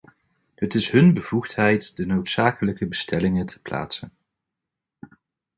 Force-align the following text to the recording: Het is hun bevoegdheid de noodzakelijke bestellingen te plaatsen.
Het 0.55 0.73
is 0.73 0.89
hun 0.91 1.13
bevoegdheid 1.13 1.95
de 1.95 2.05
noodzakelijke 2.05 2.87
bestellingen 2.87 3.45
te 3.45 3.61
plaatsen. 3.61 4.13